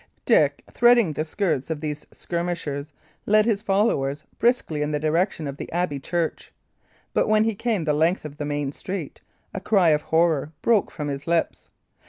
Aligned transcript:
Dick, 0.25 0.63
threading 0.71 1.13
the 1.13 1.23
skirts 1.23 1.69
of 1.69 1.79
these 1.79 2.07
skirmishers, 2.11 2.91
led 3.27 3.45
his 3.45 3.61
followers 3.61 4.23
briskly 4.39 4.81
in 4.81 4.89
the 4.89 4.99
direction 4.99 5.45
of 5.45 5.57
the 5.57 5.71
abbey 5.71 5.99
church; 5.99 6.51
but 7.13 7.27
when 7.27 7.43
he 7.43 7.53
came 7.53 7.83
the 7.83 7.93
length 7.93 8.25
of 8.25 8.37
the 8.37 8.43
main 8.45 8.71
street, 8.71 9.21
a 9.53 9.59
cry 9.61 9.89
of 9.89 10.01
horror 10.01 10.53
broke 10.63 10.89
from 10.89 11.07
his 11.07 11.27
lips. 11.27 11.69